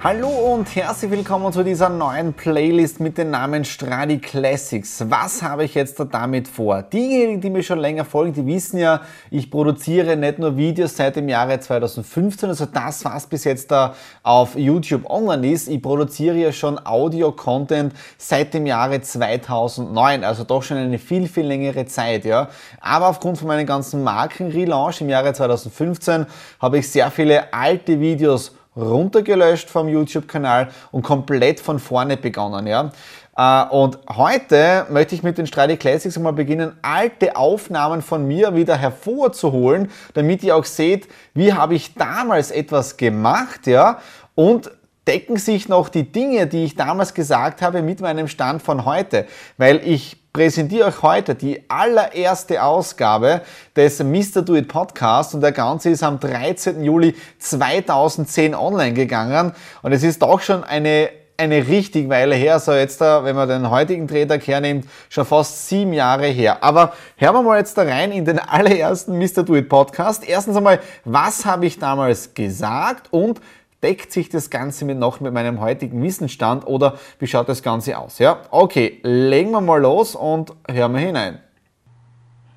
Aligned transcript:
Hallo 0.00 0.28
und 0.28 0.76
herzlich 0.76 1.10
willkommen 1.10 1.52
zu 1.52 1.64
dieser 1.64 1.88
neuen 1.88 2.32
Playlist 2.32 3.00
mit 3.00 3.18
dem 3.18 3.30
Namen 3.30 3.64
Stradi 3.64 4.18
Classics. 4.18 5.04
Was 5.08 5.42
habe 5.42 5.64
ich 5.64 5.74
jetzt 5.74 6.00
damit 6.12 6.46
vor? 6.46 6.82
Diejenigen, 6.82 7.40
die 7.40 7.50
mir 7.50 7.64
schon 7.64 7.80
länger 7.80 8.04
folgen, 8.04 8.32
die 8.32 8.46
wissen 8.46 8.78
ja, 8.78 9.00
ich 9.28 9.50
produziere 9.50 10.16
nicht 10.16 10.38
nur 10.38 10.56
Videos 10.56 10.96
seit 10.96 11.16
dem 11.16 11.28
Jahre 11.28 11.58
2015, 11.58 12.48
also 12.48 12.66
das, 12.66 13.04
was 13.04 13.26
bis 13.26 13.42
jetzt 13.42 13.72
da 13.72 13.96
auf 14.22 14.54
YouTube 14.54 15.10
online 15.10 15.50
ist. 15.50 15.66
Ich 15.66 15.82
produziere 15.82 16.36
ja 16.36 16.52
schon 16.52 16.78
Audio-Content 16.78 17.92
seit 18.18 18.54
dem 18.54 18.66
Jahre 18.66 19.00
2009, 19.00 20.22
also 20.22 20.44
doch 20.44 20.62
schon 20.62 20.76
eine 20.76 21.00
viel, 21.00 21.26
viel 21.26 21.46
längere 21.46 21.86
Zeit, 21.86 22.24
ja. 22.24 22.50
Aber 22.80 23.08
aufgrund 23.08 23.38
von 23.38 23.48
meinem 23.48 23.66
ganzen 23.66 24.04
Markenrelaunch 24.04 25.00
im 25.00 25.08
Jahre 25.08 25.32
2015 25.32 26.26
habe 26.60 26.78
ich 26.78 26.88
sehr 26.88 27.10
viele 27.10 27.52
alte 27.52 27.98
Videos 27.98 28.52
runtergelöscht 28.78 29.68
vom 29.68 29.88
YouTube-Kanal 29.88 30.68
und 30.92 31.02
komplett 31.02 31.60
von 31.60 31.78
vorne 31.78 32.16
begonnen. 32.16 32.66
Ja? 32.66 32.90
Äh, 33.36 33.68
und 33.70 33.98
heute 34.08 34.86
möchte 34.90 35.14
ich 35.14 35.22
mit 35.22 35.38
den 35.38 35.46
Stradi 35.46 35.76
Classics 35.76 36.18
mal 36.18 36.32
beginnen, 36.32 36.72
alte 36.82 37.36
Aufnahmen 37.36 38.02
von 38.02 38.26
mir 38.26 38.54
wieder 38.54 38.76
hervorzuholen, 38.76 39.90
damit 40.14 40.42
ihr 40.42 40.56
auch 40.56 40.64
seht, 40.64 41.08
wie 41.34 41.52
habe 41.52 41.74
ich 41.74 41.94
damals 41.94 42.50
etwas 42.50 42.96
gemacht, 42.96 43.66
ja, 43.66 43.98
und 44.34 44.70
decken 45.08 45.38
sich 45.38 45.68
noch 45.70 45.88
die 45.88 46.12
Dinge, 46.12 46.46
die 46.46 46.64
ich 46.64 46.76
damals 46.76 47.14
gesagt 47.14 47.62
habe, 47.62 47.80
mit 47.80 48.02
meinem 48.02 48.28
Stand 48.28 48.60
von 48.60 48.84
heute, 48.84 49.24
weil 49.56 49.80
ich 49.82 50.18
präsentiere 50.34 50.88
euch 50.88 51.02
heute 51.02 51.34
die 51.34 51.62
allererste 51.70 52.62
Ausgabe 52.62 53.40
des 53.74 54.04
Mr. 54.04 54.42
Do 54.42 54.54
It 54.54 54.68
Podcast 54.68 55.34
und 55.34 55.40
der 55.40 55.52
Ganze 55.52 55.88
ist 55.88 56.02
am 56.02 56.20
13. 56.20 56.84
Juli 56.84 57.14
2010 57.38 58.54
online 58.54 58.92
gegangen 58.92 59.52
und 59.80 59.92
es 59.92 60.02
ist 60.02 60.22
auch 60.22 60.40
schon 60.40 60.62
eine 60.62 61.08
eine 61.40 61.68
richtig 61.68 62.08
Weile 62.08 62.34
her, 62.34 62.58
so 62.58 62.72
jetzt 62.72 63.00
da, 63.00 63.22
wenn 63.22 63.36
man 63.36 63.48
den 63.48 63.70
heutigen 63.70 64.08
Drehtag 64.08 64.44
hernimmt, 64.48 64.86
schon 65.08 65.24
fast 65.24 65.68
sieben 65.68 65.92
Jahre 65.92 66.26
her. 66.26 66.64
Aber 66.64 66.94
hören 67.16 67.34
wir 67.34 67.42
mal 67.42 67.58
jetzt 67.58 67.78
da 67.78 67.82
rein 67.82 68.10
in 68.10 68.24
den 68.24 68.38
allerersten 68.40 69.16
Mr. 69.16 69.44
Do 69.44 69.54
It 69.54 69.68
Podcast. 69.68 70.28
Erstens 70.28 70.56
einmal, 70.56 70.80
was 71.04 71.46
habe 71.46 71.66
ich 71.66 71.78
damals 71.78 72.34
gesagt 72.34 73.12
und 73.12 73.40
Deckt 73.80 74.10
sich 74.10 74.28
das 74.28 74.50
Ganze 74.50 74.84
mit 74.84 74.98
noch 74.98 75.20
mit 75.20 75.32
meinem 75.32 75.60
heutigen 75.60 76.02
Wissensstand 76.02 76.66
oder 76.66 76.98
wie 77.20 77.28
schaut 77.28 77.48
das 77.48 77.62
Ganze 77.62 77.96
aus? 77.96 78.18
Ja, 78.18 78.42
okay, 78.50 78.98
legen 79.04 79.52
wir 79.52 79.60
mal 79.60 79.80
los 79.80 80.16
und 80.16 80.52
hören 80.68 80.94
wir 80.94 81.00
hinein. 81.00 81.38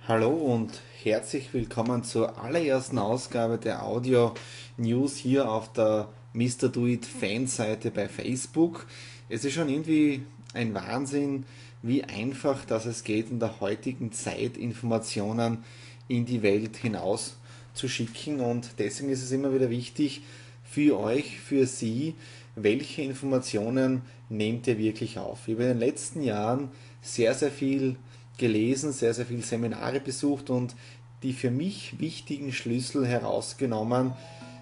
Hallo 0.08 0.32
und 0.32 0.82
herzlich 1.04 1.54
willkommen 1.54 2.04
zur 2.04 2.44
allerersten 2.44 2.98
Ausgabe 2.98 3.60
der 3.60 3.86
Audio 3.86 4.34
News 4.78 5.16
hier 5.16 5.48
auf 5.48 5.72
der 5.74 6.08
Mr. 6.34 6.70
Do 6.70 6.88
It 6.88 7.06
Fanseite 7.06 7.92
bei 7.92 8.08
Facebook. 8.08 8.88
Es 9.30 9.46
ist 9.46 9.54
schon 9.54 9.70
irgendwie 9.70 10.24
ein 10.56 10.74
Wahnsinn, 10.74 11.46
wie 11.84 12.04
einfach 12.04 12.66
dass 12.66 12.88
es 12.88 13.04
geht 13.04 13.30
in 13.30 13.40
der 13.40 13.60
heutigen 13.62 14.12
Zeit 14.12 14.58
Informationen 14.58 15.64
in 16.08 16.26
die 16.26 16.42
Welt 16.42 16.78
hinaus 16.78 17.36
zu 17.76 17.88
schicken 17.88 18.40
und 18.40 18.72
deswegen 18.80 19.12
ist 19.12 19.22
es 19.22 19.32
immer 19.32 19.54
wieder 19.54 19.70
wichtig, 19.70 20.24
für 20.72 20.98
euch, 20.98 21.40
für 21.42 21.68
Sie, 21.68 22.16
welche 22.56 23.02
Informationen 23.02 24.04
nehmt 24.30 24.68
ihr 24.68 24.78
wirklich 24.78 25.20
auf. 25.20 25.48
Ich 25.48 25.56
habe 25.56 25.64
in 25.64 25.70
den 25.70 25.80
letzten 25.80 26.24
Jahren 26.24 26.70
sehr, 27.02 27.34
sehr 27.34 27.52
viel 27.52 27.98
gelesen, 28.38 28.94
sehr, 28.94 29.14
sehr 29.14 29.26
viele 29.26 29.42
Seminare 29.42 30.00
besucht 30.00 30.50
und 30.50 30.76
die 31.24 31.34
für 31.34 31.52
mich 31.52 32.00
wichtigen 32.00 32.54
Schlüssel 32.54 33.06
herausgenommen, 33.06 34.14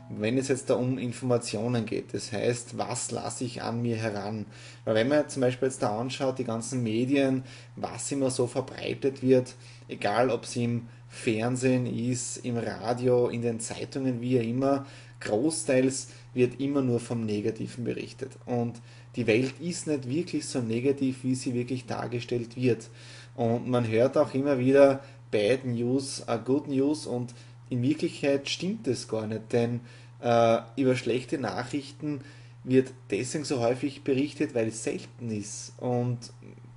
wenn 0.09 0.39
es 0.39 0.47
jetzt 0.47 0.71
da 0.71 0.73
um 0.73 0.97
Informationen 0.97 1.85
geht. 1.85 2.15
Das 2.15 2.31
heißt, 2.31 2.79
was 2.79 3.11
lasse 3.11 3.43
ich 3.43 3.61
an 3.61 3.83
mir 3.83 3.95
heran? 3.95 4.47
Weil 4.85 4.95
wenn 4.95 5.09
man 5.09 5.29
zum 5.29 5.41
Beispiel 5.41 5.67
jetzt 5.67 5.83
da 5.83 5.99
anschaut, 5.99 6.39
die 6.39 6.43
ganzen 6.43 6.81
Medien, 6.81 7.43
was 7.75 8.11
immer 8.11 8.31
so 8.31 8.47
verbreitet 8.47 9.21
wird, 9.21 9.53
egal 9.87 10.31
ob 10.31 10.45
es 10.45 10.55
im 10.55 10.87
Fernsehen 11.07 11.85
ist, 11.85 12.37
im 12.37 12.57
Radio, 12.57 13.27
in 13.27 13.43
den 13.43 13.59
Zeitungen, 13.59 14.21
wie 14.21 14.37
immer, 14.37 14.85
großteils 15.21 16.09
wird 16.33 16.59
immer 16.59 16.81
nur 16.81 16.99
vom 16.99 17.25
Negativen 17.25 17.83
berichtet. 17.83 18.31
Und 18.45 18.81
die 19.15 19.27
Welt 19.27 19.59
ist 19.59 19.87
nicht 19.87 20.07
wirklich 20.07 20.45
so 20.45 20.61
negativ, 20.61 21.23
wie 21.23 21.35
sie 21.35 21.53
wirklich 21.53 21.85
dargestellt 21.85 22.55
wird. 22.55 22.89
Und 23.35 23.67
man 23.67 23.87
hört 23.87 24.17
auch 24.17 24.33
immer 24.33 24.59
wieder 24.59 25.03
Bad 25.31 25.65
News, 25.65 26.23
uh, 26.29 26.37
Good 26.37 26.67
News 26.67 27.05
und 27.05 27.33
in 27.69 27.81
Wirklichkeit 27.81 28.49
stimmt 28.49 28.87
das 28.87 29.07
gar 29.07 29.27
nicht, 29.27 29.53
denn 29.53 29.81
äh, 30.21 30.59
über 30.75 30.95
schlechte 30.95 31.37
Nachrichten 31.37 32.21
wird 32.63 32.91
deswegen 33.09 33.45
so 33.45 33.59
häufig 33.59 34.03
berichtet, 34.03 34.55
weil 34.55 34.67
es 34.67 34.83
selten 34.83 35.29
ist. 35.31 35.73
Und 35.77 36.17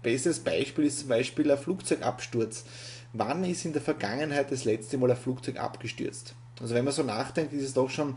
bestes 0.02 0.40
Beispiel 0.40 0.84
ist 0.84 1.00
zum 1.00 1.08
Beispiel 1.08 1.50
ein 1.50 1.58
Flugzeugabsturz. 1.58 2.64
Wann 3.12 3.44
ist 3.44 3.64
in 3.64 3.72
der 3.72 3.82
Vergangenheit 3.82 4.52
das 4.52 4.64
letzte 4.64 4.98
Mal 4.98 5.10
ein 5.10 5.16
Flugzeug 5.16 5.58
abgestürzt? 5.58 6.34
Also 6.60 6.74
wenn 6.74 6.84
man 6.84 6.92
so 6.92 7.02
nachdenkt, 7.02 7.52
ist 7.52 7.64
es 7.64 7.74
doch 7.74 7.90
schon 7.90 8.16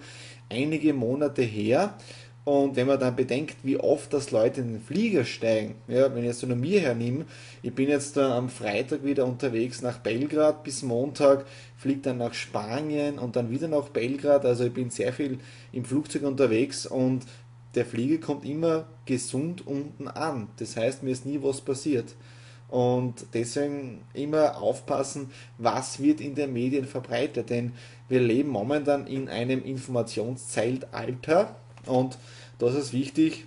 einige 0.50 0.94
Monate 0.94 1.42
her. 1.42 1.98
Und 2.46 2.76
wenn 2.76 2.86
man 2.86 3.00
dann 3.00 3.16
bedenkt, 3.16 3.58
wie 3.64 3.78
oft 3.78 4.14
das 4.14 4.30
Leute 4.30 4.62
in 4.62 4.74
den 4.74 4.82
Flieger 4.82 5.26
steigen, 5.26 5.76
ja, 5.88 6.14
wenn 6.14 6.22
ich 6.22 6.28
jetzt 6.28 6.46
nur 6.46 6.56
mir 6.56 6.80
hernehme, 6.80 7.26
ich 7.64 7.74
bin 7.74 7.90
jetzt 7.90 8.18
dann 8.18 8.32
am 8.32 8.50
Freitag 8.50 9.04
wieder 9.04 9.26
unterwegs 9.26 9.82
nach 9.82 9.98
Belgrad 9.98 10.64
bis 10.64 10.84
Montag, 10.84 11.48
fliege 11.76 12.02
dann 12.02 12.20
nach 12.20 12.36
Spanien 12.36 13.18
und 13.18 13.36
dann 13.36 13.50
wieder 13.50 13.68
nach 13.68 13.90
Belgrad, 13.90 14.46
also 14.46 14.66
ich 14.66 14.74
bin 14.74 14.92
sehr 14.92 15.12
viel 15.12 15.40
im 15.72 15.86
Flugzeug 15.86 16.22
unterwegs 16.22 16.86
und 16.86 17.26
der 17.74 17.84
Flieger 17.84 18.24
kommt 18.24 18.46
immer 18.46 18.86
gesund 19.08 19.66
unten 19.66 20.08
an. 20.08 20.48
Das 20.58 20.78
heißt, 20.78 21.02
mir 21.02 21.12
ist 21.12 21.26
nie 21.26 21.40
was 21.42 21.62
passiert. 21.62 22.14
Und 22.68 23.28
deswegen 23.34 24.04
immer 24.14 24.62
aufpassen, 24.62 25.32
was 25.58 26.00
wird 26.02 26.20
in 26.20 26.36
den 26.36 26.54
Medien 26.54 26.86
verbreitet. 26.86 27.50
Denn 27.50 27.74
wir 28.10 28.20
leben 28.20 28.50
momentan 28.50 29.08
in 29.08 29.30
einem 29.30 29.64
Informationszeitalter 29.64 31.56
und 31.86 32.18
da 32.58 32.68
ist 32.70 32.94
wichtig, 32.94 33.46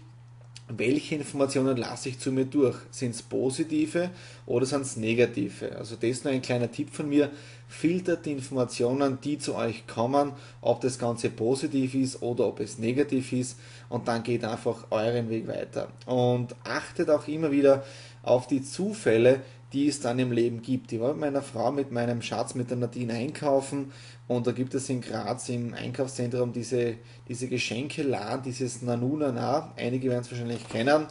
welche 0.68 1.14
Informationen 1.14 1.76
lasse 1.76 2.10
ich 2.10 2.18
zu 2.18 2.30
mir 2.30 2.44
durch? 2.44 2.76
Sind 2.90 3.14
es 3.14 3.22
positive 3.22 4.10
oder 4.46 4.66
sind 4.66 4.82
es 4.82 4.96
negative? 4.96 5.76
Also 5.76 5.96
das 5.96 6.10
ist 6.10 6.24
nur 6.24 6.34
ein 6.34 6.42
kleiner 6.42 6.70
Tipp 6.70 6.90
von 6.90 7.08
mir. 7.08 7.30
Filtert 7.68 8.26
die 8.26 8.32
Informationen, 8.32 9.18
die 9.22 9.38
zu 9.38 9.54
euch 9.54 9.86
kommen, 9.86 10.32
ob 10.60 10.80
das 10.80 10.98
Ganze 10.98 11.30
positiv 11.30 11.94
ist 11.94 12.22
oder 12.22 12.46
ob 12.46 12.60
es 12.60 12.78
negativ 12.78 13.32
ist 13.32 13.58
und 13.88 14.08
dann 14.08 14.22
geht 14.22 14.44
einfach 14.44 14.86
euren 14.90 15.30
Weg 15.30 15.48
weiter. 15.48 15.88
Und 16.06 16.54
achtet 16.64 17.10
auch 17.10 17.26
immer 17.28 17.50
wieder 17.50 17.84
auf 18.22 18.46
die 18.46 18.62
Zufälle, 18.62 19.40
die 19.72 19.88
es 19.88 20.00
dann 20.00 20.18
im 20.18 20.32
Leben 20.32 20.62
gibt. 20.62 20.92
Ich 20.92 21.00
war 21.00 21.12
mit 21.12 21.20
meiner 21.20 21.42
Frau, 21.42 21.70
mit 21.70 21.92
meinem 21.92 22.22
Schatz, 22.22 22.54
mit 22.54 22.70
der 22.70 22.78
Nadine 22.78 23.14
einkaufen 23.14 23.92
und 24.28 24.46
da 24.46 24.52
gibt 24.52 24.74
es 24.74 24.90
in 24.90 25.00
Graz 25.00 25.48
im 25.48 25.72
Einkaufszentrum 25.72 26.52
diese, 26.52 26.96
diese 27.28 27.48
Geschenkeladen, 27.48 28.42
dieses 28.42 28.82
Nanunana, 28.82 29.72
einige 29.76 30.10
werden 30.10 30.20
es 30.20 30.30
wahrscheinlich 30.30 30.68
kennen. 30.68 31.06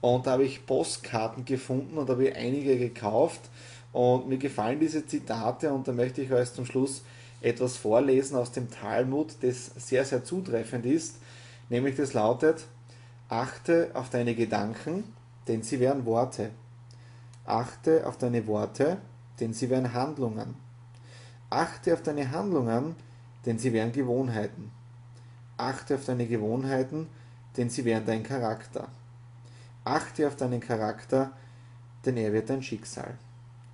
Und 0.00 0.26
da 0.26 0.32
habe 0.32 0.44
ich 0.44 0.66
Postkarten 0.66 1.44
gefunden 1.44 1.98
und 1.98 2.08
habe 2.08 2.34
einige 2.34 2.78
gekauft. 2.78 3.40
Und 3.92 4.28
mir 4.28 4.38
gefallen 4.38 4.80
diese 4.80 5.06
Zitate 5.06 5.72
und 5.72 5.86
da 5.86 5.92
möchte 5.92 6.22
ich 6.22 6.32
euch 6.32 6.52
zum 6.52 6.64
Schluss 6.64 7.02
etwas 7.42 7.76
vorlesen 7.76 8.36
aus 8.36 8.50
dem 8.50 8.70
Talmud, 8.70 9.34
das 9.42 9.70
sehr, 9.76 10.04
sehr 10.06 10.24
zutreffend 10.24 10.86
ist. 10.86 11.16
Nämlich 11.68 11.96
das 11.96 12.14
lautet, 12.14 12.64
achte 13.28 13.90
auf 13.92 14.08
deine 14.08 14.34
Gedanken, 14.34 15.04
denn 15.46 15.62
sie 15.62 15.80
wären 15.80 16.06
Worte. 16.06 16.50
Achte 17.44 18.06
auf 18.06 18.16
deine 18.16 18.46
Worte, 18.46 18.98
denn 19.40 19.52
sie 19.52 19.68
wären 19.68 19.92
Handlungen. 19.92 20.54
Achte 21.50 21.92
auf 21.92 22.02
deine 22.02 22.30
Handlungen, 22.30 22.96
denn 23.44 23.58
sie 23.58 23.72
wären 23.72 23.92
Gewohnheiten. 23.92 24.70
Achte 25.56 25.96
auf 25.96 26.04
deine 26.04 26.26
Gewohnheiten, 26.26 27.08
denn 27.56 27.70
sie 27.70 27.84
wären 27.84 28.06
dein 28.06 28.22
Charakter. 28.22 28.88
Achte 29.84 30.26
auf 30.26 30.36
deinen 30.36 30.60
Charakter, 30.60 31.32
denn 32.06 32.16
er 32.16 32.32
wird 32.32 32.50
dein 32.50 32.62
Schicksal. 32.62 33.18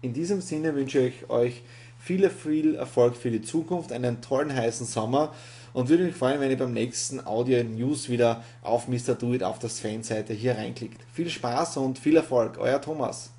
In 0.02 0.12
diesem 0.12 0.40
Sinne 0.40 0.74
wünsche 0.74 1.00
ich 1.00 1.30
euch 1.30 1.62
viel, 1.98 2.28
viel 2.30 2.74
Erfolg 2.74 3.16
für 3.16 3.30
die 3.30 3.42
Zukunft, 3.42 3.92
einen 3.92 4.20
tollen 4.20 4.54
heißen 4.54 4.86
Sommer 4.86 5.32
und 5.72 5.88
würde 5.88 6.04
mich 6.04 6.16
freuen, 6.16 6.40
wenn 6.40 6.50
ihr 6.50 6.58
beim 6.58 6.72
nächsten 6.72 7.24
Audio 7.24 7.62
News 7.62 8.08
wieder 8.08 8.42
auf 8.62 8.88
Mr. 8.88 9.14
Do 9.14 9.34
It 9.34 9.44
auf 9.44 9.58
der 9.58 9.70
Fanseite 9.70 10.32
hier 10.32 10.56
reinklickt. 10.56 11.00
Viel 11.12 11.30
Spaß 11.30 11.76
und 11.76 11.98
viel 11.98 12.16
Erfolg, 12.16 12.58
euer 12.58 12.80
Thomas. 12.80 13.30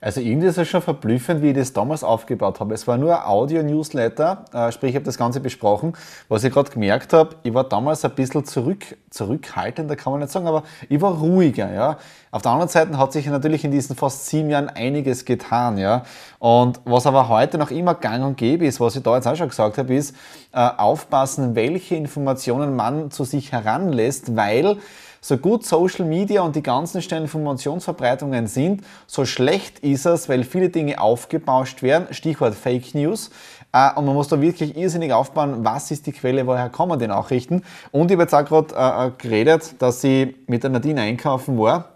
Also 0.00 0.20
irgendwie 0.20 0.46
ist 0.46 0.56
es 0.56 0.68
schon 0.68 0.80
verblüffend, 0.80 1.42
wie 1.42 1.48
ich 1.48 1.56
das 1.56 1.72
damals 1.72 2.04
aufgebaut 2.04 2.60
habe. 2.60 2.72
Es 2.72 2.86
war 2.86 2.96
nur 2.96 3.18
ein 3.18 3.26
Audio-Newsletter, 3.26 4.44
äh, 4.52 4.70
sprich, 4.70 4.90
ich 4.90 4.94
habe 4.94 5.04
das 5.04 5.18
Ganze 5.18 5.40
besprochen. 5.40 5.94
Was 6.28 6.44
ich 6.44 6.52
gerade 6.52 6.70
gemerkt 6.70 7.12
habe, 7.12 7.34
ich 7.42 7.52
war 7.52 7.64
damals 7.64 8.04
ein 8.04 8.12
bisschen 8.12 8.44
zurück, 8.44 8.96
zurückhaltender, 9.10 9.96
kann 9.96 10.12
man 10.12 10.20
nicht 10.20 10.30
sagen, 10.30 10.46
aber 10.46 10.62
ich 10.88 11.00
war 11.00 11.18
ruhiger. 11.18 11.72
Ja. 11.72 11.98
Auf 12.30 12.42
der 12.42 12.52
anderen 12.52 12.68
Seite 12.68 12.96
hat 12.96 13.12
sich 13.12 13.26
natürlich 13.26 13.64
in 13.64 13.72
diesen 13.72 13.96
fast 13.96 14.26
sieben 14.26 14.50
Jahren 14.50 14.68
einiges 14.68 15.24
getan. 15.24 15.78
Ja. 15.78 16.04
Und 16.38 16.80
was 16.84 17.04
aber 17.04 17.28
heute 17.28 17.58
noch 17.58 17.72
immer 17.72 17.96
gang 17.96 18.24
und 18.24 18.36
gäbe 18.36 18.66
ist, 18.66 18.78
was 18.78 18.94
ich 18.94 19.02
da 19.02 19.16
jetzt 19.16 19.26
auch 19.26 19.34
schon 19.34 19.48
gesagt 19.48 19.78
habe, 19.78 19.92
ist 19.92 20.14
äh, 20.52 20.60
aufpassen, 20.60 21.56
welche 21.56 21.96
Informationen 21.96 22.76
man 22.76 23.10
zu 23.10 23.24
sich 23.24 23.50
heranlässt, 23.50 24.36
weil 24.36 24.76
so 25.20 25.36
gut 25.36 25.64
Social 25.64 26.04
Media 26.04 26.42
und 26.42 26.56
die 26.56 26.62
ganzen 26.62 27.02
schnellen 27.02 27.24
Informationsverbreitungen 27.24 28.46
sind, 28.46 28.82
so 29.06 29.24
schlecht 29.24 29.80
ist 29.80 30.06
es, 30.06 30.28
weil 30.28 30.44
viele 30.44 30.68
Dinge 30.68 31.00
aufgebauscht 31.00 31.82
werden. 31.82 32.12
Stichwort 32.12 32.54
Fake 32.54 32.94
News. 32.94 33.30
Äh, 33.72 33.90
und 33.94 34.06
man 34.06 34.14
muss 34.14 34.28
da 34.28 34.40
wirklich 34.40 34.76
irrsinnig 34.76 35.12
aufbauen, 35.12 35.64
was 35.64 35.90
ist 35.90 36.06
die 36.06 36.12
Quelle, 36.12 36.46
woher 36.46 36.70
kommen 36.70 36.98
die 36.98 37.06
Nachrichten. 37.06 37.62
Und 37.90 38.10
ich 38.10 38.14
habe 38.14 38.22
jetzt 38.22 38.34
auch 38.34 38.44
gerade 38.44 38.74
äh, 38.74 39.06
äh, 39.06 39.10
geredet, 39.18 39.74
dass 39.78 40.02
ich 40.04 40.34
mit 40.46 40.62
der 40.62 40.70
Nadine 40.70 41.02
einkaufen 41.02 41.58
war. 41.58 41.90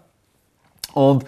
Und 0.93 1.25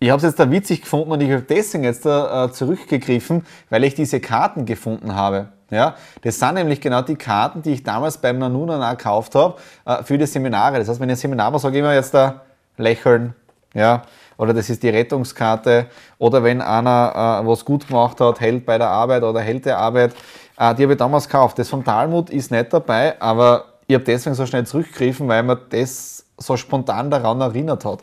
ich 0.00 0.10
habe 0.10 0.16
es 0.18 0.24
jetzt 0.24 0.40
da 0.40 0.50
witzig 0.50 0.82
gefunden 0.82 1.12
und 1.12 1.20
ich 1.20 1.30
habe 1.30 1.42
deswegen 1.42 1.84
jetzt 1.84 2.04
da 2.04 2.50
zurückgegriffen, 2.50 3.46
weil 3.70 3.84
ich 3.84 3.94
diese 3.94 4.18
Karten 4.18 4.64
gefunden 4.64 5.14
habe. 5.14 5.52
Ja, 5.72 5.94
das 6.20 6.38
sind 6.38 6.52
nämlich 6.52 6.82
genau 6.82 7.00
die 7.00 7.16
Karten, 7.16 7.62
die 7.62 7.72
ich 7.72 7.82
damals 7.82 8.18
beim 8.18 8.38
Nanunana 8.38 8.92
gekauft 8.92 9.34
habe 9.34 9.56
äh, 9.86 10.02
für 10.02 10.18
die 10.18 10.26
Seminare. 10.26 10.78
Das 10.78 10.88
heißt, 10.88 11.00
wenn 11.00 11.08
ich 11.08 11.14
ein 11.14 11.20
Seminar 11.20 11.50
mache, 11.50 11.62
sage 11.62 11.76
ich 11.76 11.80
immer 11.80 11.94
jetzt 11.94 12.12
da 12.12 12.42
lächeln, 12.76 13.34
ja, 13.72 14.02
oder 14.36 14.52
das 14.52 14.68
ist 14.68 14.82
die 14.82 14.90
Rettungskarte, 14.90 15.86
oder 16.18 16.44
wenn 16.44 16.60
einer 16.60 17.40
äh, 17.42 17.46
was 17.48 17.64
gut 17.64 17.88
gemacht 17.88 18.20
hat, 18.20 18.38
hält 18.40 18.66
bei 18.66 18.76
der 18.76 18.88
Arbeit 18.88 19.22
oder 19.22 19.40
hält 19.40 19.64
der 19.64 19.78
Arbeit, 19.78 20.12
äh, 20.58 20.74
die 20.74 20.82
habe 20.82 20.92
ich 20.92 20.98
damals 20.98 21.26
gekauft. 21.26 21.58
Das 21.58 21.70
vom 21.70 21.82
Talmud 21.82 22.28
ist 22.28 22.50
nicht 22.50 22.70
dabei, 22.70 23.18
aber 23.18 23.64
ich 23.86 23.94
habe 23.94 24.04
deswegen 24.04 24.34
so 24.34 24.44
schnell 24.44 24.66
zurückgegriffen, 24.66 25.26
weil 25.26 25.42
mir 25.42 25.56
das 25.56 26.26
so 26.36 26.54
spontan 26.58 27.10
daran 27.10 27.40
erinnert 27.40 27.86
hat. 27.86 28.00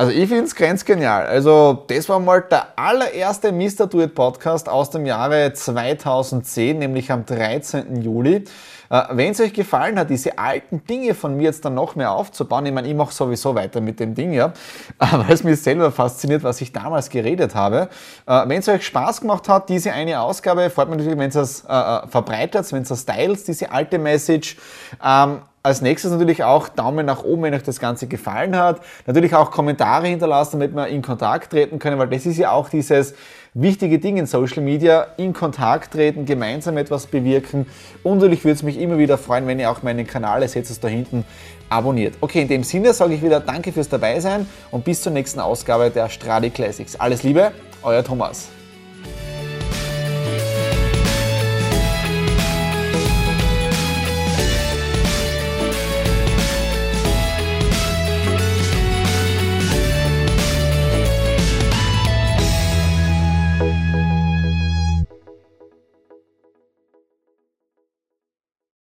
Also 0.00 0.12
ich 0.12 0.30
finde 0.30 0.44
es 0.44 0.54
ganz 0.54 0.82
genial. 0.82 1.26
Also 1.26 1.84
das 1.88 2.08
war 2.08 2.18
mal 2.20 2.40
der 2.50 2.68
allererste 2.74 3.52
Mr. 3.52 3.86
Do 3.86 4.00
It 4.00 4.14
Podcast 4.14 4.66
aus 4.66 4.88
dem 4.88 5.04
Jahre 5.04 5.52
2010, 5.52 6.78
nämlich 6.78 7.12
am 7.12 7.26
13. 7.26 8.00
Juli. 8.00 8.44
Äh, 8.88 9.02
Wenn 9.10 9.32
es 9.32 9.40
euch 9.40 9.52
gefallen 9.52 9.98
hat, 9.98 10.08
diese 10.08 10.38
alten 10.38 10.82
Dinge 10.86 11.14
von 11.14 11.36
mir 11.36 11.42
jetzt 11.42 11.66
dann 11.66 11.74
noch 11.74 11.96
mehr 11.96 12.12
aufzubauen, 12.12 12.64
ich 12.64 12.72
meine, 12.72 12.88
ich 12.88 12.94
mache 12.94 13.12
sowieso 13.12 13.54
weiter 13.54 13.82
mit 13.82 14.00
dem 14.00 14.14
Ding, 14.14 14.32
ja, 14.32 14.54
weil 14.98 15.32
es 15.34 15.44
mich 15.44 15.60
selber 15.60 15.92
fasziniert, 15.92 16.44
was 16.44 16.62
ich 16.62 16.72
damals 16.72 17.10
geredet 17.10 17.54
habe. 17.54 17.90
Äh, 18.26 18.48
Wenn 18.48 18.60
es 18.60 18.68
euch 18.70 18.86
Spaß 18.86 19.20
gemacht 19.20 19.50
hat, 19.50 19.68
diese 19.68 19.92
eine 19.92 20.18
Ausgabe, 20.18 20.70
freut 20.70 20.88
mich 20.88 20.96
natürlich, 20.96 21.18
wenn 21.18 21.28
es 21.28 21.60
äh, 21.68 21.74
äh, 21.74 22.06
verbreitet, 22.08 22.72
wenn 22.72 22.84
es 22.84 22.88
das 22.88 23.04
teilt, 23.04 23.46
diese 23.46 23.70
alte 23.70 23.98
Message. 23.98 24.56
Ähm, 25.04 25.42
als 25.62 25.82
nächstes 25.82 26.10
natürlich 26.10 26.42
auch 26.42 26.68
Daumen 26.68 27.04
nach 27.04 27.22
oben, 27.22 27.42
wenn 27.42 27.54
euch 27.54 27.62
das 27.62 27.80
Ganze 27.80 28.06
gefallen 28.06 28.56
hat. 28.56 28.80
Natürlich 29.06 29.34
auch 29.34 29.50
Kommentare 29.50 30.06
hinterlassen, 30.06 30.58
damit 30.58 30.74
wir 30.74 30.88
in 30.88 31.02
Kontakt 31.02 31.50
treten 31.50 31.78
können, 31.78 31.98
weil 31.98 32.08
das 32.08 32.24
ist 32.26 32.38
ja 32.38 32.52
auch 32.52 32.68
dieses 32.68 33.14
wichtige 33.52 33.98
Ding 33.98 34.16
in 34.16 34.26
Social 34.26 34.62
Media, 34.62 35.08
in 35.16 35.32
Kontakt 35.32 35.92
treten, 35.92 36.24
gemeinsam 36.24 36.76
etwas 36.76 37.06
bewirken. 37.06 37.66
Und 38.02 38.18
natürlich 38.18 38.44
würde 38.44 38.54
es 38.54 38.62
mich 38.62 38.78
immer 38.78 38.96
wieder 38.96 39.18
freuen, 39.18 39.46
wenn 39.46 39.58
ihr 39.58 39.70
auch 39.70 39.82
meinen 39.82 40.06
Kanal, 40.06 40.42
ihr 40.42 40.48
seht 40.48 40.64
es 40.64 40.80
da 40.80 40.88
hinten, 40.88 41.24
abonniert. 41.68 42.14
Okay, 42.20 42.42
in 42.42 42.48
dem 42.48 42.64
Sinne 42.64 42.92
sage 42.94 43.14
ich 43.14 43.22
wieder 43.22 43.40
Danke 43.40 43.72
fürs 43.72 43.88
Dabeisein 43.88 44.46
und 44.70 44.84
bis 44.84 45.02
zur 45.02 45.12
nächsten 45.12 45.40
Ausgabe 45.40 45.90
der 45.90 46.08
Stradi 46.08 46.50
Classics. 46.50 46.96
Alles 46.96 47.22
Liebe, 47.22 47.52
euer 47.82 48.02
Thomas. 48.02 48.59